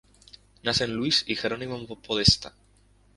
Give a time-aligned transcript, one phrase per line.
[0.63, 2.55] Nacen Luis y Gerónimo Podestá.